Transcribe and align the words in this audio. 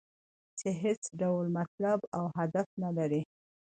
چې 0.59 0.69
هېڅ 0.83 1.01
ډول 1.21 1.45
مطلب 1.59 1.99
او 2.17 2.25
هدف 2.37 2.67
نه 2.83 2.89
لري. 2.97 3.21